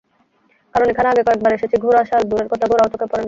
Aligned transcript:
কারণ 0.73 0.87
এখানে 0.89 1.07
আগে 1.09 1.23
কয়েকবার 1.23 1.51
এসেছি, 1.53 1.75
ঘোড়াশাল 1.77 2.21
দূরের 2.23 2.47
কথা, 2.47 2.65
ঘোড়াও 2.67 2.91
চোখে 2.93 3.07
পড়েনি। 3.11 3.19